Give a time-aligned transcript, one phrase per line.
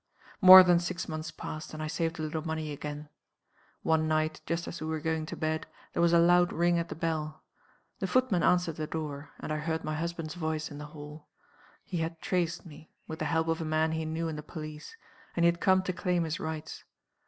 [0.41, 3.07] "More than six months passed, and I saved a little money again.
[3.83, 6.89] "One night, just as we were going to bed, there was a loud ring at
[6.89, 7.43] the bell.
[7.99, 11.27] The footman answered the door and I heard my husband's voice in the hall.
[11.83, 14.97] He had traced me, with the help of a man he knew in the police;
[15.35, 16.83] and he had come to claim his rights.